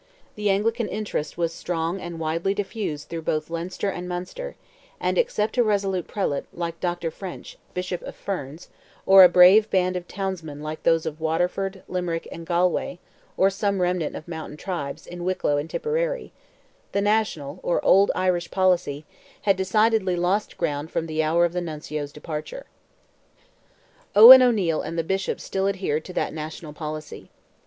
[0.33, 4.55] The Anglican interest was strong and widely diffused through both Leinster and Munster;
[4.99, 7.11] and, except a resolute prelate, like Dr.
[7.11, 8.67] French, Bishop of Ferns,
[9.05, 12.97] or a brave band of townsmen like those of Waterford, Limerick, and Galway,
[13.37, 16.31] or some remnant of mountain tribes, in Wicklow and Tipperary,
[16.93, 19.05] the national, or "old Irish policy,"
[19.43, 22.65] had decidedly lost ground from the hour of the Nuncio's departure.
[24.15, 27.29] Owen O'Neil and the Bishops still adhered to that national policy.